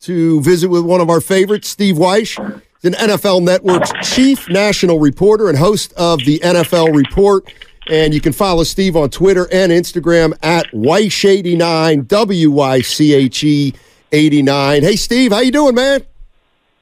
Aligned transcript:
to 0.00 0.40
visit 0.42 0.68
with 0.68 0.84
one 0.84 1.00
of 1.00 1.10
our 1.10 1.20
favorites, 1.20 1.68
Steve 1.68 1.96
Wyche, 1.96 2.38
an 2.84 2.92
NFL 2.92 3.42
Network's 3.42 3.92
chief 4.02 4.48
national 4.48 5.00
reporter 5.00 5.48
and 5.48 5.58
host 5.58 5.92
of 5.94 6.20
the 6.24 6.38
NFL 6.40 6.94
Report. 6.94 7.52
And 7.90 8.12
you 8.12 8.20
can 8.20 8.32
follow 8.32 8.64
Steve 8.64 8.96
on 8.96 9.10
Twitter 9.10 9.48
and 9.50 9.72
Instagram 9.72 10.34
at 10.42 10.66
Wyche89, 10.72 12.06
W-Y-C-H-E 12.06 13.74
89. 14.12 14.82
Hey, 14.82 14.96
Steve, 14.96 15.32
how 15.32 15.40
you 15.40 15.50
doing, 15.50 15.74
man? 15.74 16.04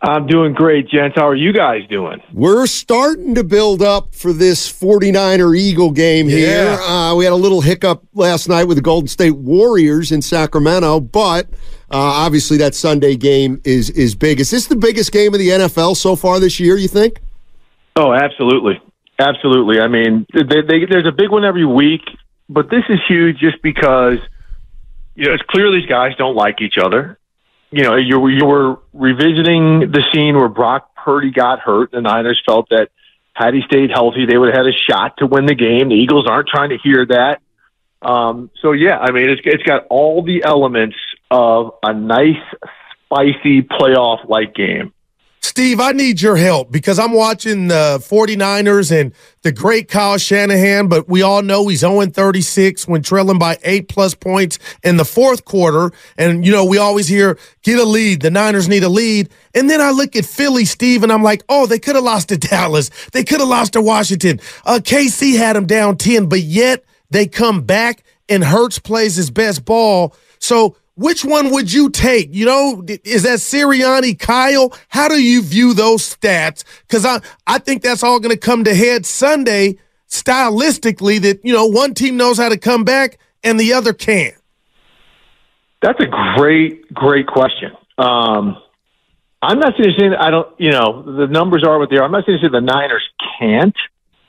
I'm 0.02 0.26
doing 0.26 0.52
great, 0.52 0.88
gents. 0.88 1.16
How 1.16 1.26
are 1.26 1.34
you 1.34 1.52
guys 1.52 1.86
doing? 1.88 2.20
We're 2.32 2.66
starting 2.66 3.34
to 3.34 3.42
build 3.42 3.82
up 3.82 4.14
for 4.14 4.32
this 4.32 4.70
49er 4.70 5.56
Eagle 5.56 5.90
game 5.90 6.28
here. 6.28 6.72
Uh, 6.80 7.14
we 7.14 7.24
had 7.24 7.32
a 7.32 7.36
little 7.36 7.62
hiccup 7.62 8.04
last 8.12 8.48
night 8.48 8.64
with 8.64 8.76
the 8.76 8.82
Golden 8.82 9.08
State 9.08 9.36
Warriors 9.36 10.12
in 10.12 10.20
Sacramento, 10.20 11.00
but 11.00 11.48
uh, 11.90 11.96
obviously 11.98 12.56
that 12.58 12.74
Sunday 12.74 13.16
game 13.16 13.60
is 13.64 13.90
is 13.90 14.14
big. 14.14 14.40
Is 14.40 14.50
this 14.50 14.66
the 14.66 14.76
biggest 14.76 15.12
game 15.12 15.32
of 15.34 15.38
the 15.38 15.48
NFL 15.48 15.96
so 15.96 16.16
far 16.16 16.40
this 16.40 16.58
year, 16.60 16.76
you 16.76 16.88
think? 16.88 17.20
Oh, 17.96 18.12
absolutely. 18.12 18.80
Absolutely. 19.18 19.80
I 19.80 19.88
mean, 19.88 20.26
they, 20.34 20.42
they, 20.42 20.84
there's 20.84 21.06
a 21.06 21.12
big 21.12 21.30
one 21.30 21.44
every 21.44 21.64
week, 21.64 22.02
but 22.50 22.68
this 22.68 22.84
is 22.90 22.98
huge 23.08 23.38
just 23.38 23.62
because 23.62 24.18
you 25.14 25.26
know, 25.26 25.32
it's 25.32 25.42
clear 25.48 25.72
these 25.72 25.88
guys 25.88 26.12
don't 26.18 26.36
like 26.36 26.60
each 26.60 26.76
other 26.76 27.18
you 27.70 27.82
know, 27.82 27.96
you 27.96 28.28
you 28.28 28.46
were 28.46 28.78
revisiting 28.92 29.90
the 29.90 30.02
scene 30.12 30.36
where 30.36 30.48
Brock 30.48 30.94
Purdy 30.94 31.30
got 31.30 31.60
hurt. 31.60 31.90
The 31.90 32.00
Niners 32.00 32.40
felt 32.46 32.68
that 32.70 32.88
had 33.34 33.54
he 33.54 33.62
stayed 33.66 33.90
healthy, 33.90 34.24
they 34.24 34.38
would 34.38 34.54
have 34.54 34.64
had 34.64 34.72
a 34.72 34.76
shot 34.76 35.18
to 35.18 35.26
win 35.26 35.46
the 35.46 35.54
game. 35.54 35.88
The 35.88 35.94
Eagles 35.94 36.26
aren't 36.26 36.48
trying 36.48 36.70
to 36.70 36.78
hear 36.82 37.04
that. 37.06 37.40
Um, 38.00 38.50
so 38.62 38.72
yeah, 38.72 38.98
I 38.98 39.10
mean, 39.10 39.28
it's 39.28 39.42
it's 39.44 39.62
got 39.62 39.86
all 39.90 40.22
the 40.22 40.44
elements 40.44 40.96
of 41.30 41.72
a 41.82 41.92
nice, 41.92 42.36
spicy 43.06 43.62
playoff 43.62 44.28
like 44.28 44.54
game. 44.54 44.92
Steve, 45.56 45.80
I 45.80 45.92
need 45.92 46.20
your 46.20 46.36
help 46.36 46.70
because 46.70 46.98
I'm 46.98 47.12
watching 47.12 47.68
the 47.68 47.98
49ers 48.02 48.92
and 48.92 49.14
the 49.40 49.52
great 49.52 49.88
Kyle 49.88 50.18
Shanahan, 50.18 50.88
but 50.88 51.08
we 51.08 51.22
all 51.22 51.40
know 51.40 51.66
he's 51.68 51.80
0 51.80 52.04
36 52.04 52.86
when 52.86 53.00
trailing 53.00 53.38
by 53.38 53.56
eight 53.62 53.88
plus 53.88 54.14
points 54.14 54.58
in 54.82 54.98
the 54.98 55.04
fourth 55.04 55.46
quarter. 55.46 55.92
And, 56.18 56.44
you 56.44 56.52
know, 56.52 56.66
we 56.66 56.76
always 56.76 57.08
hear, 57.08 57.38
get 57.62 57.78
a 57.78 57.84
lead. 57.84 58.20
The 58.20 58.30
Niners 58.30 58.68
need 58.68 58.82
a 58.82 58.90
lead. 58.90 59.30
And 59.54 59.70
then 59.70 59.80
I 59.80 59.92
look 59.92 60.14
at 60.14 60.26
Philly, 60.26 60.66
Steve, 60.66 61.02
and 61.02 61.10
I'm 61.10 61.22
like, 61.22 61.42
oh, 61.48 61.64
they 61.64 61.78
could 61.78 61.94
have 61.94 62.04
lost 62.04 62.28
to 62.28 62.36
Dallas. 62.36 62.90
They 63.12 63.24
could 63.24 63.40
have 63.40 63.48
lost 63.48 63.74
to 63.74 63.80
Washington. 63.80 64.40
Uh, 64.66 64.80
KC 64.82 65.38
had 65.38 65.56
them 65.56 65.66
down 65.66 65.96
10, 65.96 66.28
but 66.28 66.40
yet 66.40 66.84
they 67.08 67.26
come 67.26 67.62
back 67.62 68.02
and 68.28 68.44
Hurts 68.44 68.78
plays 68.78 69.16
his 69.16 69.30
best 69.30 69.64
ball. 69.64 70.14
So, 70.38 70.76
which 70.96 71.24
one 71.24 71.50
would 71.50 71.72
you 71.72 71.90
take? 71.90 72.34
You 72.34 72.46
know, 72.46 72.84
is 73.04 73.22
that 73.22 73.38
Sirianni, 73.38 74.18
Kyle? 74.18 74.74
How 74.88 75.08
do 75.08 75.22
you 75.22 75.42
view 75.42 75.74
those 75.74 76.02
stats? 76.02 76.64
Because 76.82 77.04
I, 77.04 77.20
I 77.46 77.58
think 77.58 77.82
that's 77.82 78.02
all 78.02 78.18
going 78.18 78.34
to 78.34 78.40
come 78.40 78.64
to 78.64 78.74
head 78.74 79.06
Sunday 79.06 79.78
stylistically 80.08 81.20
that, 81.20 81.44
you 81.44 81.52
know, 81.52 81.66
one 81.66 81.94
team 81.94 82.16
knows 82.16 82.38
how 82.38 82.48
to 82.48 82.56
come 82.56 82.84
back 82.84 83.18
and 83.44 83.60
the 83.60 83.74
other 83.74 83.92
can't. 83.92 84.34
That's 85.82 86.00
a 86.00 86.06
great, 86.36 86.92
great 86.92 87.26
question. 87.26 87.72
Um, 87.98 88.56
I'm 89.42 89.58
not 89.58 89.74
saying 89.78 90.14
I 90.18 90.30
don't, 90.30 90.48
you 90.58 90.72
know, 90.72 91.02
the 91.02 91.26
numbers 91.26 91.62
are 91.62 91.78
what 91.78 91.90
they 91.90 91.96
are. 91.96 92.04
I'm 92.04 92.12
not 92.12 92.24
saying 92.24 92.38
the 92.50 92.60
Niners 92.60 93.06
can't. 93.38 93.76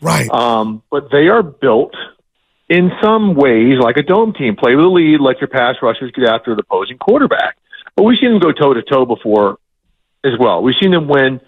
Right. 0.01 0.29
Um, 0.29 0.83
but 0.91 1.09
they 1.11 1.29
are 1.29 1.41
built– 1.41 1.95
in 2.69 2.91
some 3.01 3.35
ways 3.35 3.77
like 3.79 3.97
a 3.97 4.03
dome 4.03 4.33
team. 4.33 4.55
Play 4.55 4.75
with 4.75 4.85
the 4.85 4.89
lead, 4.89 5.19
let 5.19 5.39
your 5.39 5.47
pass 5.47 5.75
rushers 5.81 6.11
get 6.11 6.25
after 6.25 6.55
the 6.55 6.61
opposing 6.61 6.97
quarterback. 6.97 7.57
But 7.95 8.03
we've 8.03 8.19
seen 8.19 8.31
them 8.31 8.39
go 8.39 8.51
toe 8.51 8.73
to 8.73 8.81
toe 8.81 9.05
before 9.05 9.57
as 10.23 10.33
well. 10.39 10.61
We've 10.61 10.75
seen 10.79 10.91
them 10.91 11.07
win 11.07 11.39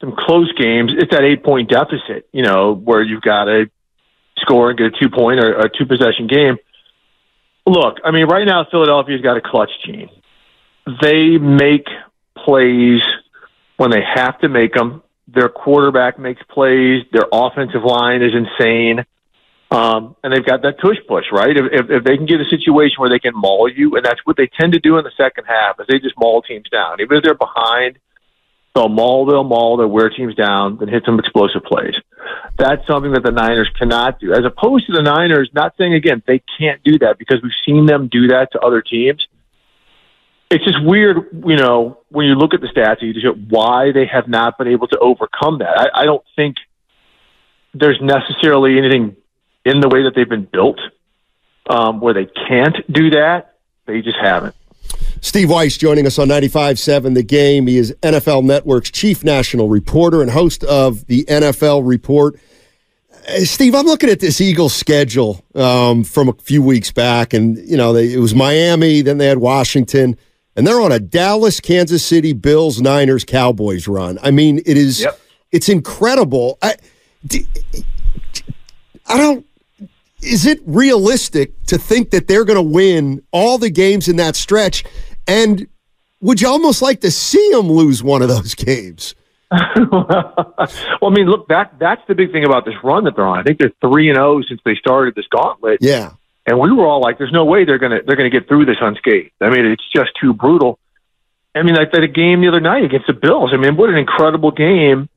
some 0.00 0.14
close 0.16 0.52
games. 0.52 0.92
It's 0.96 1.10
that 1.10 1.22
eight 1.22 1.42
point 1.42 1.70
deficit, 1.70 2.28
you 2.32 2.42
know, 2.42 2.74
where 2.74 3.02
you've 3.02 3.22
got 3.22 3.44
to 3.44 3.70
score 4.38 4.70
and 4.70 4.78
get 4.78 4.86
a 4.88 4.90
two 4.90 5.10
point 5.10 5.40
or 5.40 5.58
a 5.58 5.70
two 5.70 5.86
possession 5.86 6.26
game. 6.26 6.56
Look, 7.66 7.98
I 8.04 8.10
mean, 8.10 8.26
right 8.26 8.46
now 8.46 8.66
Philadelphia's 8.70 9.20
got 9.20 9.36
a 9.36 9.40
clutch 9.40 9.70
team. 9.84 10.08
They 11.02 11.38
make 11.38 11.86
plays 12.36 13.02
when 13.76 13.90
they 13.90 14.02
have 14.02 14.38
to 14.40 14.48
make 14.48 14.74
them. 14.74 15.02
Their 15.28 15.48
quarterback 15.48 16.18
makes 16.18 16.42
plays. 16.48 17.04
Their 17.12 17.26
offensive 17.32 17.84
line 17.84 18.22
is 18.22 18.32
insane. 18.34 19.04
Um, 19.70 20.16
and 20.24 20.32
they've 20.32 20.44
got 20.44 20.62
that 20.62 20.80
tush 20.80 20.96
push, 21.06 21.26
right? 21.30 21.56
If, 21.56 21.66
if, 21.70 21.90
if 21.90 22.04
they 22.04 22.16
can 22.16 22.26
get 22.26 22.40
a 22.40 22.44
situation 22.44 22.96
where 22.98 23.08
they 23.08 23.20
can 23.20 23.34
maul 23.36 23.68
you, 23.68 23.96
and 23.96 24.04
that's 24.04 24.20
what 24.24 24.36
they 24.36 24.48
tend 24.48 24.72
to 24.72 24.80
do 24.80 24.98
in 24.98 25.04
the 25.04 25.12
second 25.16 25.44
half, 25.44 25.78
is 25.78 25.86
they 25.88 26.00
just 26.00 26.18
maul 26.18 26.42
teams 26.42 26.68
down. 26.68 27.00
Even 27.00 27.18
if 27.18 27.22
they're 27.22 27.34
behind, 27.34 27.98
they'll 28.74 28.88
maul, 28.88 29.26
they'll 29.26 29.44
maul, 29.44 29.76
they'll 29.76 29.86
wear 29.86 30.10
teams 30.10 30.34
down, 30.34 30.78
then 30.78 30.88
hit 30.88 31.04
some 31.04 31.20
explosive 31.20 31.62
plays. 31.62 31.94
That's 32.58 32.84
something 32.86 33.12
that 33.12 33.22
the 33.22 33.30
Niners 33.30 33.70
cannot 33.78 34.18
do. 34.18 34.32
As 34.32 34.44
opposed 34.44 34.86
to 34.86 34.92
the 34.92 35.02
Niners, 35.02 35.50
not 35.52 35.74
saying 35.78 35.94
again 35.94 36.22
they 36.26 36.42
can't 36.58 36.82
do 36.82 36.98
that 36.98 37.18
because 37.18 37.40
we've 37.40 37.52
seen 37.64 37.86
them 37.86 38.08
do 38.08 38.28
that 38.28 38.50
to 38.52 38.60
other 38.60 38.82
teams. 38.82 39.26
It's 40.50 40.64
just 40.64 40.82
weird, 40.82 41.28
you 41.46 41.56
know, 41.56 42.00
when 42.08 42.26
you 42.26 42.34
look 42.34 42.54
at 42.54 42.60
the 42.60 42.66
stats, 42.66 43.02
you 43.02 43.14
just 43.14 43.26
why 43.48 43.92
they 43.92 44.06
have 44.06 44.26
not 44.26 44.58
been 44.58 44.66
able 44.66 44.88
to 44.88 44.98
overcome 44.98 45.58
that. 45.60 45.78
I, 45.78 46.02
I 46.02 46.04
don't 46.04 46.24
think 46.34 46.56
there's 47.72 48.00
necessarily 48.00 48.76
anything 48.76 49.16
in 49.64 49.80
the 49.80 49.88
way 49.88 50.02
that 50.02 50.14
they've 50.14 50.28
been 50.28 50.44
built, 50.44 50.80
um, 51.68 52.00
where 52.00 52.14
they 52.14 52.26
can't 52.26 52.76
do 52.92 53.10
that. 53.10 53.56
They 53.86 54.00
just 54.00 54.18
haven't. 54.20 54.54
Steve 55.20 55.48
Wyche 55.48 55.78
joining 55.78 56.06
us 56.06 56.18
on 56.18 56.28
95.7 56.28 57.14
The 57.14 57.22
Game. 57.22 57.66
He 57.66 57.76
is 57.76 57.94
NFL 58.02 58.44
Network's 58.44 58.90
chief 58.90 59.22
national 59.22 59.68
reporter 59.68 60.22
and 60.22 60.30
host 60.30 60.64
of 60.64 61.06
the 61.06 61.24
NFL 61.24 61.86
Report. 61.86 62.40
Uh, 63.28 63.40
Steve, 63.40 63.74
I'm 63.74 63.84
looking 63.84 64.08
at 64.08 64.20
this 64.20 64.40
Eagles 64.40 64.74
schedule 64.74 65.44
um, 65.54 66.04
from 66.04 66.30
a 66.30 66.32
few 66.32 66.62
weeks 66.62 66.90
back, 66.90 67.34
and 67.34 67.58
you 67.58 67.76
know 67.76 67.92
they, 67.92 68.14
it 68.14 68.18
was 68.18 68.34
Miami, 68.34 69.02
then 69.02 69.18
they 69.18 69.26
had 69.26 69.38
Washington, 69.38 70.16
and 70.56 70.66
they're 70.66 70.80
on 70.80 70.90
a 70.90 70.98
Dallas, 70.98 71.60
Kansas 71.60 72.04
City, 72.04 72.32
Bills, 72.32 72.80
Niners, 72.80 73.24
Cowboys 73.24 73.86
run. 73.86 74.18
I 74.22 74.30
mean, 74.30 74.58
it 74.64 74.76
is 74.78 75.02
yep. 75.02 75.20
it's 75.52 75.68
incredible. 75.68 76.58
I, 76.62 76.76
I 79.06 79.18
don't 79.18 79.46
is 80.22 80.46
it 80.46 80.60
realistic 80.66 81.62
to 81.66 81.78
think 81.78 82.10
that 82.10 82.28
they're 82.28 82.44
going 82.44 82.56
to 82.56 82.62
win 82.62 83.22
all 83.32 83.58
the 83.58 83.70
games 83.70 84.08
in 84.08 84.16
that 84.16 84.36
stretch? 84.36 84.84
And 85.26 85.66
would 86.20 86.40
you 86.40 86.48
almost 86.48 86.82
like 86.82 87.00
to 87.00 87.10
see 87.10 87.50
them 87.52 87.70
lose 87.70 88.02
one 88.02 88.22
of 88.22 88.28
those 88.28 88.54
games? 88.54 89.14
well, 89.90 90.54
I 91.02 91.10
mean, 91.10 91.26
look, 91.26 91.48
that 91.48 91.74
that's 91.80 92.02
the 92.06 92.14
big 92.14 92.30
thing 92.30 92.44
about 92.44 92.64
this 92.64 92.74
run 92.84 93.04
that 93.04 93.16
they're 93.16 93.26
on. 93.26 93.40
I 93.40 93.42
think 93.42 93.58
they're 93.58 93.72
three 93.80 94.08
and 94.08 94.16
zero 94.16 94.38
oh 94.38 94.42
since 94.42 94.60
they 94.64 94.76
started 94.76 95.16
this 95.16 95.26
gauntlet. 95.26 95.78
Yeah, 95.80 96.12
and 96.46 96.60
we 96.60 96.70
were 96.70 96.86
all 96.86 97.00
like, 97.00 97.18
"There's 97.18 97.32
no 97.32 97.44
way 97.44 97.64
they're 97.64 97.78
gonna 97.78 97.98
they're 98.06 98.14
gonna 98.14 98.30
get 98.30 98.46
through 98.46 98.66
this 98.66 98.76
unscathed." 98.80 99.32
I 99.40 99.50
mean, 99.50 99.66
it's 99.66 99.82
just 99.92 100.12
too 100.20 100.34
brutal. 100.34 100.78
I 101.52 101.62
mean, 101.62 101.74
like 101.74 101.90
that 101.90 102.06
game 102.14 102.42
the 102.42 102.48
other 102.48 102.60
night 102.60 102.84
against 102.84 103.08
the 103.08 103.12
Bills. 103.12 103.50
I 103.52 103.56
mean, 103.56 103.76
what 103.76 103.90
an 103.90 103.96
incredible 103.96 104.52
game! 104.52 105.08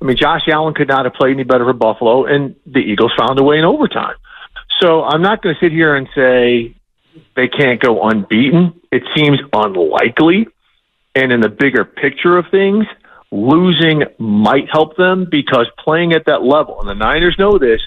I 0.00 0.04
mean, 0.04 0.16
Josh 0.16 0.42
Allen 0.46 0.72
could 0.74 0.86
not 0.86 1.04
have 1.04 1.14
played 1.14 1.34
any 1.34 1.42
better 1.42 1.64
for 1.64 1.72
Buffalo, 1.72 2.26
and 2.26 2.54
the 2.66 2.78
Eagles 2.78 3.12
found 3.18 3.40
a 3.40 3.42
way 3.42 3.58
in 3.58 3.64
overtime. 3.64 4.14
So 4.80 5.02
I'm 5.04 5.22
not 5.22 5.42
going 5.42 5.54
to 5.54 5.60
sit 5.60 5.72
here 5.72 5.94
and 5.94 6.08
say 6.14 6.74
they 7.36 7.48
can't 7.48 7.80
go 7.80 8.02
unbeaten. 8.02 8.80
It 8.90 9.02
seems 9.14 9.38
unlikely. 9.52 10.48
And 11.14 11.32
in 11.32 11.40
the 11.40 11.48
bigger 11.48 11.84
picture 11.84 12.38
of 12.38 12.46
things, 12.50 12.86
losing 13.30 14.04
might 14.18 14.70
help 14.70 14.96
them 14.96 15.26
because 15.30 15.66
playing 15.78 16.12
at 16.12 16.26
that 16.26 16.42
level, 16.42 16.80
and 16.80 16.88
the 16.88 16.94
Niners 16.94 17.36
know 17.38 17.58
this, 17.58 17.80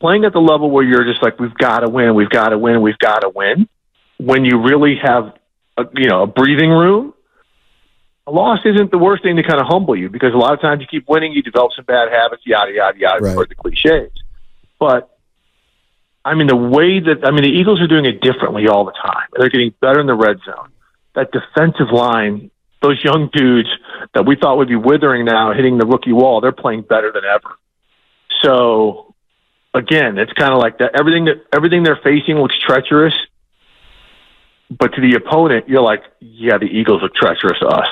playing 0.00 0.24
at 0.24 0.32
the 0.32 0.40
level 0.40 0.70
where 0.70 0.84
you're 0.84 1.04
just 1.04 1.22
like, 1.22 1.40
we've 1.40 1.54
got 1.54 1.80
to 1.80 1.88
win, 1.88 2.14
we've 2.14 2.30
got 2.30 2.50
to 2.50 2.58
win, 2.58 2.82
we've 2.82 2.98
got 2.98 3.20
to 3.20 3.30
win, 3.30 3.68
when 4.18 4.44
you 4.44 4.62
really 4.62 4.96
have, 5.02 5.34
a, 5.76 5.84
you 5.94 6.08
know, 6.08 6.22
a 6.22 6.26
breathing 6.26 6.70
room, 6.70 7.14
a 8.26 8.30
loss 8.30 8.58
isn't 8.64 8.90
the 8.90 8.98
worst 8.98 9.22
thing 9.22 9.36
to 9.36 9.42
kind 9.42 9.60
of 9.60 9.66
humble 9.66 9.96
you 9.96 10.08
because 10.08 10.34
a 10.34 10.36
lot 10.36 10.52
of 10.52 10.60
times 10.60 10.80
you 10.80 10.86
keep 10.86 11.08
winning, 11.08 11.32
you 11.32 11.42
develop 11.42 11.72
some 11.74 11.84
bad 11.84 12.10
habits, 12.10 12.42
yada, 12.44 12.72
yada, 12.72 12.98
yada, 12.98 13.24
right. 13.24 13.34
for 13.34 13.46
the 13.46 13.54
cliches. 13.54 14.10
But 14.78 15.15
I 16.26 16.34
mean, 16.34 16.48
the 16.48 16.56
way 16.56 16.98
that 16.98 17.24
I 17.24 17.30
mean, 17.30 17.44
the 17.44 17.56
Eagles 17.56 17.80
are 17.80 17.86
doing 17.86 18.04
it 18.04 18.20
differently 18.20 18.66
all 18.66 18.84
the 18.84 18.92
time. 18.92 19.28
They're 19.38 19.48
getting 19.48 19.72
better 19.80 20.00
in 20.00 20.08
the 20.08 20.14
red 20.14 20.38
zone. 20.44 20.72
That 21.14 21.30
defensive 21.30 21.92
line, 21.92 22.50
those 22.82 23.00
young 23.04 23.30
dudes 23.32 23.68
that 24.12 24.26
we 24.26 24.34
thought 24.34 24.58
would 24.58 24.66
be 24.66 24.74
withering 24.74 25.24
now, 25.24 25.52
hitting 25.54 25.78
the 25.78 25.86
rookie 25.86 26.12
wall, 26.12 26.40
they're 26.40 26.50
playing 26.50 26.82
better 26.82 27.12
than 27.12 27.22
ever. 27.24 27.54
So, 28.42 29.14
again, 29.72 30.18
it's 30.18 30.32
kind 30.32 30.52
of 30.52 30.58
like 30.58 30.78
that. 30.78 30.98
Everything 30.98 31.26
that 31.26 31.44
everything 31.54 31.84
they're 31.84 32.00
facing 32.02 32.34
looks 32.34 32.58
treacherous, 32.58 33.14
but 34.68 34.94
to 34.94 35.00
the 35.00 35.14
opponent, 35.14 35.68
you're 35.68 35.80
like, 35.80 36.02
yeah, 36.18 36.58
the 36.58 36.66
Eagles 36.66 37.02
look 37.02 37.14
treacherous 37.14 37.60
to 37.60 37.68
us. 37.68 37.88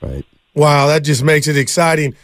Right. 0.00 0.24
Wow, 0.54 0.86
that 0.86 1.00
just 1.00 1.24
makes 1.24 1.48
it 1.48 1.56
exciting. 1.56 2.14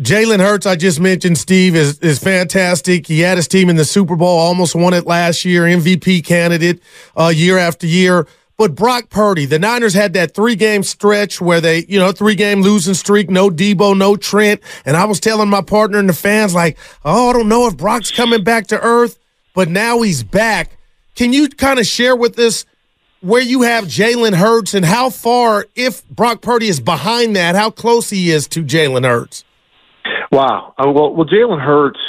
Jalen 0.00 0.40
Hurts, 0.40 0.64
I 0.64 0.76
just 0.76 0.98
mentioned, 0.98 1.36
Steve, 1.36 1.76
is, 1.76 1.98
is 1.98 2.18
fantastic. 2.18 3.06
He 3.06 3.20
had 3.20 3.36
his 3.36 3.46
team 3.46 3.68
in 3.68 3.76
the 3.76 3.84
Super 3.84 4.16
Bowl, 4.16 4.38
almost 4.38 4.74
won 4.74 4.94
it 4.94 5.06
last 5.06 5.44
year, 5.44 5.64
MVP 5.64 6.24
candidate 6.24 6.82
uh, 7.14 7.28
year 7.28 7.58
after 7.58 7.86
year. 7.86 8.26
But 8.56 8.74
Brock 8.74 9.10
Purdy, 9.10 9.44
the 9.44 9.58
Niners 9.58 9.92
had 9.92 10.14
that 10.14 10.34
three 10.34 10.54
game 10.54 10.82
stretch 10.84 11.38
where 11.38 11.60
they, 11.60 11.84
you 11.86 11.98
know, 11.98 12.12
three 12.12 12.34
game 12.34 12.62
losing 12.62 12.94
streak, 12.94 13.28
no 13.28 13.50
Deebo, 13.50 13.96
no 13.96 14.16
Trent. 14.16 14.62
And 14.86 14.96
I 14.96 15.04
was 15.04 15.20
telling 15.20 15.50
my 15.50 15.60
partner 15.60 15.98
and 15.98 16.08
the 16.08 16.14
fans, 16.14 16.54
like, 16.54 16.78
oh, 17.04 17.28
I 17.28 17.32
don't 17.34 17.48
know 17.48 17.66
if 17.66 17.76
Brock's 17.76 18.10
coming 18.10 18.42
back 18.42 18.68
to 18.68 18.80
earth, 18.80 19.18
but 19.54 19.68
now 19.68 20.00
he's 20.00 20.22
back. 20.22 20.78
Can 21.14 21.34
you 21.34 21.48
kind 21.50 21.78
of 21.78 21.86
share 21.86 22.16
with 22.16 22.38
us 22.38 22.64
where 23.20 23.42
you 23.42 23.62
have 23.62 23.84
Jalen 23.84 24.34
Hurts 24.34 24.72
and 24.72 24.84
how 24.84 25.10
far, 25.10 25.66
if 25.74 26.08
Brock 26.08 26.40
Purdy 26.40 26.68
is 26.68 26.80
behind 26.80 27.36
that, 27.36 27.54
how 27.54 27.70
close 27.70 28.08
he 28.08 28.30
is 28.30 28.48
to 28.48 28.62
Jalen 28.64 29.04
Hurts? 29.04 29.44
Wow. 30.30 30.74
Uh, 30.78 30.90
well, 30.90 31.14
well, 31.14 31.26
Jalen 31.26 31.60
Hurts 31.60 32.00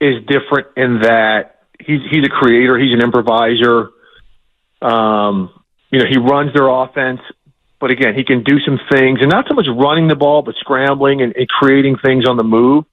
is 0.00 0.24
different 0.26 0.68
in 0.76 1.00
that 1.02 1.60
he's 1.78 2.00
he's 2.10 2.24
a 2.24 2.28
creator, 2.28 2.78
he's 2.78 2.94
an 2.94 3.02
improviser. 3.02 3.90
Um, 4.82 5.50
you 5.90 5.98
know, 5.98 6.06
he 6.08 6.18
runs 6.18 6.52
their 6.54 6.68
offense, 6.68 7.20
but 7.78 7.90
again, 7.90 8.14
he 8.14 8.24
can 8.24 8.42
do 8.42 8.58
some 8.60 8.78
things, 8.90 9.18
and 9.20 9.30
not 9.30 9.46
so 9.48 9.54
much 9.54 9.66
running 9.68 10.08
the 10.08 10.16
ball, 10.16 10.42
but 10.42 10.54
scrambling 10.56 11.22
and, 11.22 11.36
and 11.36 11.48
creating 11.48 11.96
things 11.98 12.26
on 12.26 12.36
the 12.36 12.44
move. 12.44 12.84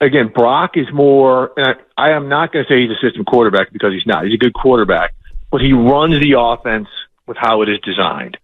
Again, 0.00 0.28
Brock 0.34 0.76
is 0.76 0.86
more. 0.92 1.52
And 1.56 1.66
I, 1.96 2.08
I 2.08 2.10
am 2.12 2.28
not 2.28 2.52
going 2.52 2.64
to 2.64 2.68
say 2.68 2.82
he's 2.82 2.90
a 2.90 3.00
system 3.06 3.24
quarterback 3.24 3.72
because 3.72 3.92
he's 3.92 4.06
not. 4.06 4.24
He's 4.24 4.34
a 4.34 4.38
good 4.38 4.54
quarterback, 4.54 5.14
but 5.50 5.60
he 5.60 5.72
runs 5.72 6.20
the 6.20 6.34
offense 6.38 6.88
with 7.26 7.36
how 7.36 7.62
it 7.62 7.68
is 7.68 7.78
designed. 7.80 8.36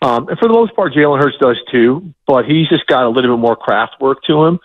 Um, 0.00 0.28
and 0.28 0.38
for 0.38 0.46
the 0.46 0.54
most 0.54 0.74
part, 0.76 0.92
Jalen 0.92 1.20
Hurts 1.20 1.36
does 1.40 1.58
too, 1.70 2.14
but 2.26 2.44
he's 2.44 2.68
just 2.68 2.86
got 2.86 3.04
a 3.04 3.08
little 3.08 3.36
bit 3.36 3.40
more 3.40 3.56
craft 3.56 3.96
work 4.00 4.22
to 4.24 4.44
him. 4.44 4.60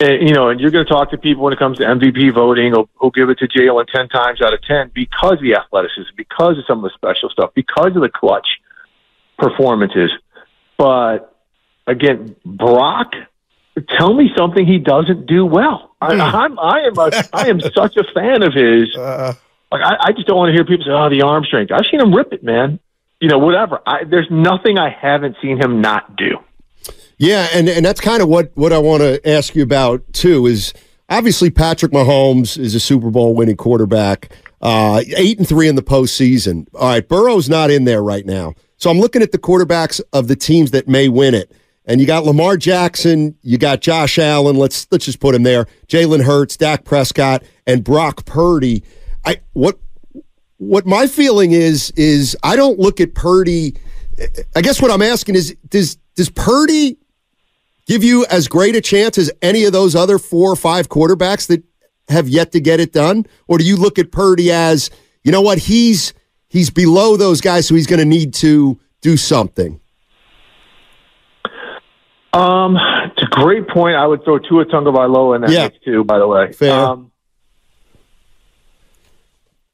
And, 0.00 0.28
you 0.28 0.34
know, 0.34 0.48
and 0.48 0.60
you're 0.60 0.70
going 0.70 0.84
to 0.84 0.90
talk 0.90 1.10
to 1.10 1.18
people 1.18 1.42
when 1.42 1.52
it 1.52 1.58
comes 1.58 1.78
to 1.78 1.84
MVP 1.84 2.34
voting 2.34 2.72
who'll, 2.72 2.88
who'll 2.94 3.10
give 3.10 3.30
it 3.30 3.38
to 3.38 3.48
Jalen 3.48 3.86
10 3.86 4.08
times 4.08 4.42
out 4.42 4.52
of 4.52 4.62
10 4.62 4.92
because 4.94 5.34
of 5.34 5.42
the 5.42 5.54
athleticism, 5.54 6.10
because 6.16 6.58
of 6.58 6.64
some 6.66 6.84
of 6.84 6.90
the 6.90 6.94
special 6.94 7.30
stuff, 7.30 7.50
because 7.54 7.96
of 7.96 8.02
the 8.02 8.10
clutch 8.10 8.46
performances. 9.38 10.10
But 10.76 11.34
again, 11.86 12.36
Brock, 12.44 13.12
tell 13.98 14.14
me 14.14 14.30
something 14.36 14.66
he 14.66 14.78
doesn't 14.78 15.26
do 15.26 15.46
well. 15.46 15.94
I, 16.00 16.14
hmm. 16.14 16.20
I'm, 16.20 16.58
I 16.58 16.80
am, 16.80 16.98
a, 16.98 17.28
I 17.32 17.48
am 17.48 17.60
such 17.60 17.96
a 17.96 18.04
fan 18.14 18.42
of 18.42 18.52
his. 18.54 18.94
Uh, 19.06 19.34
like, 19.72 19.82
I, 19.82 19.96
I 20.00 20.12
just 20.12 20.28
don't 20.28 20.36
want 20.36 20.50
to 20.50 20.52
hear 20.52 20.64
people 20.64 20.84
say, 20.84 20.92
"Oh, 20.92 21.10
the 21.10 21.22
arm 21.22 21.44
strength." 21.44 21.72
I've 21.72 21.86
seen 21.90 22.00
him 22.00 22.14
rip 22.14 22.32
it, 22.32 22.44
man. 22.44 22.78
You 23.20 23.28
know, 23.28 23.38
whatever. 23.38 23.80
I, 23.86 24.04
there's 24.04 24.28
nothing 24.30 24.78
I 24.78 24.90
haven't 24.90 25.36
seen 25.40 25.62
him 25.62 25.80
not 25.80 26.16
do. 26.16 26.38
Yeah, 27.18 27.48
and, 27.54 27.68
and 27.68 27.84
that's 27.84 28.00
kind 28.00 28.20
of 28.22 28.28
what, 28.28 28.50
what 28.56 28.72
I 28.72 28.78
want 28.78 29.00
to 29.00 29.26
ask 29.26 29.54
you 29.54 29.62
about, 29.62 30.02
too, 30.12 30.46
is 30.46 30.74
obviously 31.08 31.50
Patrick 31.50 31.92
Mahomes 31.92 32.58
is 32.58 32.74
a 32.74 32.80
Super 32.80 33.10
Bowl 33.10 33.34
winning 33.34 33.56
quarterback, 33.56 34.30
uh, 34.60 35.02
eight 35.16 35.38
and 35.38 35.48
three 35.48 35.66
in 35.66 35.76
the 35.76 35.82
postseason. 35.82 36.66
All 36.74 36.88
right, 36.88 37.08
Burrow's 37.08 37.48
not 37.48 37.70
in 37.70 37.84
there 37.84 38.02
right 38.02 38.26
now. 38.26 38.52
So 38.76 38.90
I'm 38.90 38.98
looking 38.98 39.22
at 39.22 39.32
the 39.32 39.38
quarterbacks 39.38 40.00
of 40.12 40.28
the 40.28 40.36
teams 40.36 40.72
that 40.72 40.86
may 40.86 41.08
win 41.08 41.34
it. 41.34 41.50
And 41.86 42.00
you 42.00 42.06
got 42.06 42.24
Lamar 42.24 42.56
Jackson, 42.56 43.36
you 43.42 43.58
got 43.58 43.80
Josh 43.80 44.18
Allen, 44.18 44.56
let's 44.56 44.88
let's 44.90 45.04
just 45.04 45.20
put 45.20 45.34
him 45.36 45.44
there, 45.44 45.66
Jalen 45.86 46.24
Hurts, 46.24 46.56
Dak 46.56 46.84
Prescott, 46.84 47.44
and 47.64 47.84
Brock 47.84 48.26
Purdy. 48.26 48.82
I 49.24 49.40
what 49.52 49.78
what 50.58 50.86
my 50.86 51.06
feeling 51.06 51.52
is 51.52 51.90
is 51.96 52.36
I 52.42 52.56
don't 52.56 52.78
look 52.78 53.00
at 53.00 53.14
Purdy. 53.14 53.74
I 54.54 54.62
guess 54.62 54.80
what 54.80 54.90
I'm 54.90 55.02
asking 55.02 55.34
is 55.34 55.54
does 55.68 55.96
does 56.14 56.30
Purdy 56.30 56.96
give 57.86 58.02
you 58.02 58.26
as 58.26 58.48
great 58.48 58.74
a 58.74 58.80
chance 58.80 59.18
as 59.18 59.30
any 59.42 59.64
of 59.64 59.72
those 59.72 59.94
other 59.94 60.18
four 60.18 60.50
or 60.50 60.56
five 60.56 60.88
quarterbacks 60.88 61.46
that 61.48 61.62
have 62.08 62.28
yet 62.28 62.52
to 62.52 62.60
get 62.60 62.80
it 62.80 62.92
done? 62.92 63.26
Or 63.48 63.58
do 63.58 63.64
you 63.64 63.76
look 63.76 63.98
at 63.98 64.12
Purdy 64.12 64.50
as, 64.50 64.90
you 65.24 65.32
know 65.32 65.42
what, 65.42 65.58
he's 65.58 66.12
he's 66.48 66.70
below 66.70 67.16
those 67.16 67.40
guys, 67.40 67.66
so 67.66 67.74
he's 67.74 67.86
going 67.86 68.00
to 68.00 68.04
need 68.04 68.34
to 68.34 68.78
do 69.00 69.16
something? 69.16 69.80
Um, 72.32 72.76
it's 73.06 73.22
a 73.22 73.30
great 73.30 73.66
point. 73.68 73.96
I 73.96 74.06
would 74.06 74.22
throw 74.24 74.38
Tua 74.38 74.66
Tagovailoa 74.66 75.36
in 75.36 75.42
that 75.42 75.50
yeah. 75.50 75.64
mix 75.64 75.78
too. 75.84 76.04
By 76.04 76.18
the 76.18 76.28
way, 76.28 76.52
fair. 76.52 76.72
Um, 76.72 77.10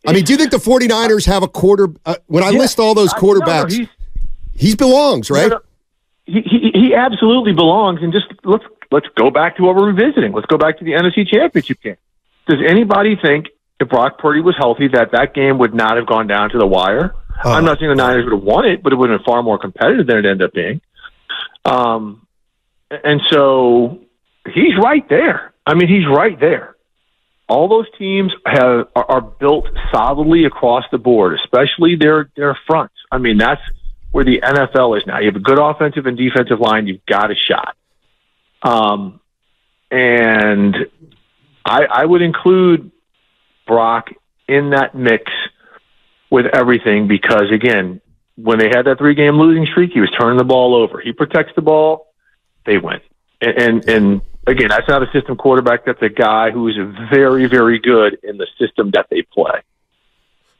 I 0.07 0.13
mean, 0.13 0.25
do 0.25 0.33
you 0.33 0.39
think 0.39 0.51
the 0.51 0.57
49ers 0.57 1.27
have 1.27 1.43
a 1.43 1.49
quarter? 1.49 1.89
Uh, 2.05 2.17
when 2.27 2.43
I 2.43 2.51
yeah, 2.51 2.59
list 2.59 2.81
all 2.81 2.95
those 2.95 3.13
quarterbacks, 3.15 3.79
no, 3.79 3.87
he 4.53 4.75
belongs, 4.75 5.31
right? 5.31 5.51
No, 5.51 5.61
he, 6.25 6.43
he 6.43 6.71
he 6.75 6.95
absolutely 6.95 7.53
belongs. 7.53 8.01
And 8.03 8.13
just 8.13 8.27
let's 8.45 8.65
let's 8.91 9.07
go 9.17 9.31
back 9.31 9.57
to 9.57 9.63
what 9.63 9.77
we're 9.77 9.93
revisiting. 9.93 10.33
Let's 10.33 10.47
go 10.47 10.59
back 10.59 10.79
to 10.79 10.85
the 10.85 10.93
NFC 10.93 11.27
Championship 11.27 11.81
game. 11.83 11.97
Does 12.49 12.59
anybody 12.67 13.17
think 13.21 13.47
if 13.79 13.89
Brock 13.89 14.19
Purdy 14.19 14.41
was 14.41 14.57
healthy 14.59 14.89
that 14.89 15.13
that 15.13 15.35
game 15.35 15.59
would 15.59 15.75
not 15.75 15.97
have 15.97 16.07
gone 16.07 16.27
down 16.27 16.51
to 16.51 16.59
the 16.59 16.67
wire? 16.67 17.15
Uh, 17.45 17.51
I'm 17.51 17.65
not 17.65 17.79
saying 17.79 17.91
the 17.91 17.97
Niners 17.97 18.25
would 18.25 18.35
have 18.35 18.43
won 18.43 18.67
it, 18.67 18.83
but 18.83 18.93
it 18.93 18.97
would 18.97 19.11
have 19.11 19.21
been 19.21 19.25
far 19.25 19.43
more 19.43 19.59
competitive 19.59 20.07
than 20.07 20.19
it 20.19 20.27
ended 20.27 20.43
up 20.43 20.53
being. 20.53 20.81
Um, 21.65 22.27
and 22.91 23.21
so 23.31 24.01
he's 24.53 24.77
right 24.83 25.09
there. 25.09 25.55
I 25.67 25.75
mean, 25.75 25.89
he's 25.89 26.07
right 26.07 26.39
there. 26.39 26.72
All 27.53 27.69
those 27.69 27.87
teams 27.99 28.33
have 28.47 28.89
are, 28.97 29.21
built 29.21 29.67
solidly 29.93 30.47
across 30.47 30.85
the 30.91 30.97
board, 30.97 31.39
especially 31.39 31.97
their 31.97 32.31
their 32.35 32.59
fronts. 32.67 32.95
I 33.11 33.19
mean, 33.19 33.37
that's 33.37 33.61
where 34.11 34.25
the 34.25 34.41
NFL 34.41 34.97
is 34.97 35.07
now. 35.07 35.19
You 35.19 35.27
have 35.27 35.37
a 35.37 35.41
good 35.41 35.59
offensive 35.59 36.07
and 36.07 36.17
defensive 36.17 36.61
line. 36.61 36.87
You've 36.87 37.05
got 37.05 37.31
a 37.31 37.35
shot. 37.35 37.77
Um, 38.63 39.21
and 39.91 40.77
I, 41.63 41.85
I 41.85 42.07
would 42.07 42.23
include 42.23 42.91
Brock 43.67 44.09
in 44.49 44.71
that 44.71 44.95
mix 44.95 45.31
with 46.31 46.47
everything 46.47 47.07
because, 47.07 47.51
again, 47.53 48.01
when 48.37 48.59
they 48.59 48.69
had 48.69 48.87
that 48.87 48.97
three 48.97 49.15
game 49.15 49.39
losing 49.39 49.67
streak, 49.67 49.93
he 49.93 50.01
was 50.01 50.11
turning 50.19 50.39
the 50.39 50.45
ball 50.45 50.75
over. 50.75 51.01
He 51.01 51.13
protects 51.13 51.53
the 51.55 51.61
ball, 51.61 52.15
they 52.65 52.79
win. 52.79 53.01
And, 53.43 53.63
and, 53.63 53.89
and 53.91 54.23
again, 54.47 54.69
that's 54.69 54.89
not 54.89 55.03
a 55.03 55.11
system 55.13 55.37
quarterback. 55.37 55.85
That's 55.85 56.03
a 56.03 56.09
guy 56.09 56.51
who 56.51 56.69
is 56.69 56.75
very, 57.11 57.47
very 57.47 57.79
good 57.79 58.19
in 58.23 58.39
the 58.39 58.47
system 58.59 58.91
that 58.93 59.07
they 59.11 59.23
play. 59.23 59.61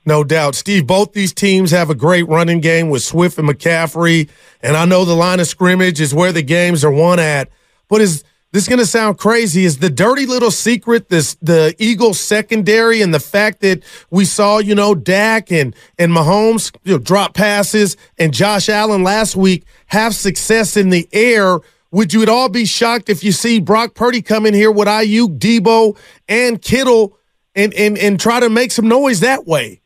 No 0.05 0.25
doubt. 0.25 0.57
Steve, 0.57 0.87
both 0.87 1.13
these 1.13 1.33
teams 1.33 1.71
have 1.71 1.89
a 1.89 1.95
great 1.95 2.27
running 2.29 2.61
game 2.61 2.91
with 2.91 3.03
Swift 3.03 3.39
and 3.39 3.49
McCaffrey. 3.49 4.29
And 4.61 4.77
I 4.77 4.85
know 4.85 5.05
the 5.05 5.15
line 5.15 5.39
of 5.39 5.47
scrimmage 5.47 6.01
is 6.01 6.13
where 6.13 6.33
the 6.33 6.43
games 6.43 6.85
are 6.85 6.91
won 6.91 7.21
at. 7.21 7.49
But 7.89 8.01
is 8.01 8.25
this 8.51 8.67
going 8.67 8.81
to 8.81 8.87
sound 8.87 9.19
crazy? 9.19 9.65
Is 9.65 9.79
the 9.79 9.91
dirty 9.91 10.27
little 10.27 10.51
secret 10.51 11.09
this 11.09 11.37
the 11.41 11.77
Eagles 11.79 12.19
secondary 12.19 13.01
and 13.01 13.15
the 13.15 13.21
fact 13.21 13.61
that 13.61 13.85
we 14.11 14.25
saw, 14.25 14.59
you 14.59 14.75
know, 14.75 14.97
Dak 14.97 15.53
and, 15.53 15.75
and 15.99 16.11
Mahomes 16.11 16.75
you 16.83 16.95
know, 16.95 16.99
drop 16.99 17.35
passes 17.35 17.97
and 18.19 18.35
Josh 18.35 18.69
Allen 18.69 19.05
last 19.05 19.37
week 19.37 19.65
have 19.87 20.15
success 20.15 20.77
in 20.77 20.91
the 20.91 21.09
air? 21.13 21.61
Would 21.93 22.15
you 22.15 22.23
at 22.23 22.29
all 22.29 22.49
be 22.49 22.65
shocked 22.65 23.11
if 23.11 23.23
you 23.23 23.33
see 23.33 23.61
Brock 23.61 23.95
Purdy 23.95 24.23
come 24.23 24.47
in 24.47 24.55
here 24.55 24.73
with 24.73 24.89
Aiyuk, 24.89 25.39
Deebo, 25.39 25.97
and 26.27 26.61
Kittle 26.61 27.19
and, 27.55 27.73
and, 27.75 27.99
and 27.99 28.19
try 28.19 28.41
to 28.41 28.49
make 28.49 28.73
some 28.73 28.89
noise 28.89 29.21
that 29.21 29.47
way? 29.47 29.83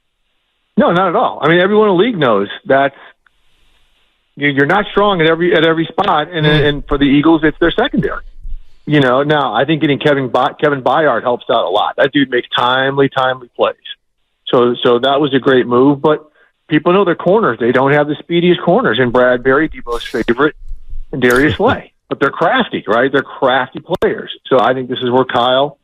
No, 0.76 0.92
not 0.92 1.08
at 1.08 1.16
all. 1.16 1.40
I 1.42 1.48
mean, 1.48 1.60
everyone 1.60 1.88
in 1.88 1.96
the 1.96 2.02
league 2.02 2.16
knows 2.16 2.48
that 2.66 2.92
you're 4.36 4.66
not 4.66 4.84
strong 4.90 5.20
at 5.20 5.26
every 5.26 5.54
at 5.54 5.66
every 5.66 5.86
spot, 5.86 6.28
and 6.30 6.46
mm. 6.46 6.68
and 6.68 6.86
for 6.86 6.98
the 6.98 7.06
Eagles, 7.06 7.40
it's 7.42 7.58
their 7.58 7.70
secondary. 7.70 8.24
You 8.84 9.00
know, 9.00 9.22
now 9.22 9.54
I 9.54 9.64
think 9.64 9.80
getting 9.80 9.98
Kevin 9.98 10.30
Kevin 10.30 10.82
Byard 10.82 11.22
helps 11.22 11.46
out 11.50 11.64
a 11.64 11.70
lot. 11.70 11.96
That 11.96 12.12
dude 12.12 12.30
makes 12.30 12.46
timely, 12.54 13.08
timely 13.08 13.48
plays. 13.56 13.76
So 14.46 14.74
so 14.80 14.98
that 14.98 15.20
was 15.20 15.34
a 15.34 15.38
great 15.38 15.66
move. 15.66 16.02
But 16.02 16.30
people 16.68 16.92
know 16.92 17.04
their 17.06 17.16
corners. 17.16 17.58
They 17.58 17.72
don't 17.72 17.92
have 17.92 18.06
the 18.06 18.16
speediest 18.18 18.60
corners 18.60 18.98
in 19.00 19.10
Bradberry, 19.10 19.72
Deebo's 19.72 20.04
favorite, 20.04 20.54
and 21.10 21.22
Darius 21.22 21.56
Slay. 21.56 21.94
But 22.08 22.20
they're 22.20 22.30
crafty, 22.30 22.84
right? 22.86 23.10
They're 23.10 23.22
crafty 23.22 23.80
players. 23.80 24.36
So 24.46 24.60
I 24.60 24.74
think 24.74 24.88
this 24.88 25.00
is 25.00 25.10
where 25.10 25.24
Kyle 25.24 25.78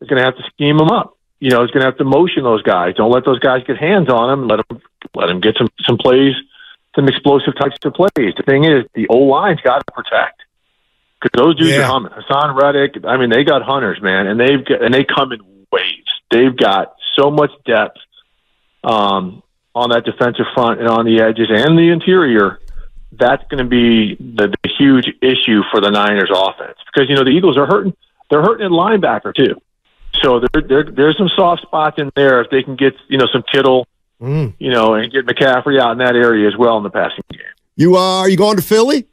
is 0.00 0.08
going 0.08 0.20
to 0.20 0.24
have 0.24 0.36
to 0.36 0.42
scheme 0.52 0.78
them 0.78 0.90
up 0.90 1.14
you 1.44 1.50
know, 1.50 1.60
he's 1.60 1.70
going 1.72 1.82
to 1.82 1.86
have 1.86 1.98
to 1.98 2.04
motion 2.04 2.42
those 2.42 2.62
guys. 2.62 2.94
Don't 2.94 3.10
let 3.10 3.26
those 3.26 3.38
guys 3.38 3.62
get 3.66 3.76
hands 3.76 4.08
on 4.08 4.30
them. 4.30 4.48
Let 4.48 4.66
them 4.66 4.80
let 5.14 5.26
them 5.26 5.40
get 5.40 5.56
some 5.58 5.68
some 5.82 5.98
plays, 5.98 6.34
some 6.96 7.06
explosive 7.06 7.54
types 7.54 7.76
of 7.84 7.92
plays. 7.92 8.32
The 8.34 8.44
thing 8.46 8.64
is, 8.64 8.86
the 8.94 9.06
O 9.08 9.18
line's 9.18 9.60
got 9.60 9.86
to 9.86 9.92
protect 9.92 10.40
because 11.20 11.36
those 11.36 11.56
dudes 11.56 11.72
yeah. 11.72 11.82
are 11.82 11.92
humming. 11.92 12.12
Haason 12.12 12.58
Reddick, 12.58 13.04
I 13.04 13.18
mean, 13.18 13.28
they 13.28 13.44
got 13.44 13.60
hunters, 13.60 14.00
man, 14.00 14.26
and 14.26 14.40
they've 14.40 14.64
got, 14.64 14.82
and 14.82 14.94
they 14.94 15.04
come 15.04 15.32
in 15.32 15.40
waves. 15.70 16.14
They've 16.30 16.56
got 16.56 16.94
so 17.12 17.30
much 17.30 17.50
depth 17.66 17.98
um, 18.82 19.42
on 19.74 19.90
that 19.90 20.06
defensive 20.06 20.46
front 20.54 20.80
and 20.80 20.88
on 20.88 21.04
the 21.04 21.20
edges 21.20 21.48
and 21.50 21.76
the 21.76 21.90
interior. 21.90 22.58
That's 23.18 23.42
going 23.48 23.62
to 23.62 23.68
be 23.68 24.14
the, 24.16 24.54
the 24.62 24.70
huge 24.76 25.08
issue 25.20 25.62
for 25.70 25.80
the 25.80 25.90
Niners 25.90 26.30
offense 26.34 26.78
because 26.92 27.08
you 27.08 27.16
know 27.16 27.24
the 27.24 27.30
Eagles 27.30 27.56
are 27.56 27.66
hurting. 27.66 27.94
They're 28.30 28.42
hurting 28.42 28.66
at 28.66 28.72
linebacker 28.72 29.34
too. 29.34 29.60
So 30.22 30.40
there, 30.40 30.62
there, 30.62 30.84
there's 30.84 31.18
some 31.18 31.28
soft 31.34 31.62
spots 31.62 31.98
in 31.98 32.10
there 32.14 32.40
if 32.40 32.50
they 32.50 32.62
can 32.62 32.76
get 32.76 32.94
you 33.08 33.18
know 33.18 33.26
some 33.32 33.42
Kittle, 33.50 33.86
mm. 34.20 34.54
you 34.58 34.70
know, 34.70 34.94
and 34.94 35.12
get 35.12 35.26
McCaffrey 35.26 35.80
out 35.80 35.92
in 35.92 35.98
that 35.98 36.16
area 36.16 36.48
as 36.48 36.56
well 36.56 36.76
in 36.78 36.82
the 36.82 36.90
passing 36.90 37.24
game. 37.30 37.40
You 37.76 37.96
uh, 37.96 38.20
are 38.20 38.28
you 38.28 38.36
going 38.36 38.56
to 38.56 38.62
Philly? 38.62 39.06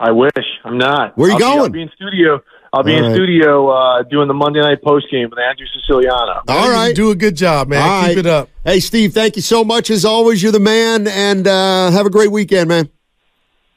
I 0.00 0.10
wish 0.10 0.32
I'm 0.64 0.78
not. 0.78 1.16
Where 1.16 1.28
are 1.28 1.38
you 1.38 1.44
I'll 1.44 1.56
going? 1.56 1.72
Be, 1.72 1.80
I'll 1.80 1.86
be 1.86 1.90
in 1.90 1.90
studio. 1.94 2.42
I'll 2.74 2.82
be 2.82 2.92
All 2.92 2.98
in 2.98 3.04
right. 3.04 3.14
studio 3.14 3.68
uh, 3.70 4.02
doing 4.02 4.26
the 4.26 4.34
Monday 4.34 4.60
night 4.60 4.82
post 4.82 5.06
game 5.10 5.30
with 5.30 5.38
Andrew 5.38 5.64
Siciliano. 5.80 6.42
All 6.48 6.66
You 6.66 6.72
right. 6.72 6.94
do 6.96 7.10
a 7.12 7.14
good 7.14 7.36
job, 7.36 7.68
man. 7.68 7.80
All 7.80 8.00
Keep 8.00 8.08
right. 8.08 8.18
it 8.18 8.26
up. 8.26 8.48
Hey, 8.64 8.80
Steve, 8.80 9.12
thank 9.12 9.36
you 9.36 9.42
so 9.42 9.62
much 9.64 9.90
as 9.90 10.04
always. 10.04 10.42
You're 10.42 10.50
the 10.50 10.58
man, 10.58 11.06
and 11.06 11.46
uh, 11.46 11.90
have 11.92 12.04
a 12.04 12.10
great 12.10 12.32
weekend, 12.32 12.68
man. 12.68 12.90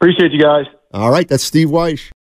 Appreciate 0.01 0.31
you 0.31 0.39
guys. 0.41 0.65
All 0.93 1.11
right, 1.11 1.27
that's 1.27 1.43
Steve 1.43 1.67
Wyche. 1.67 2.11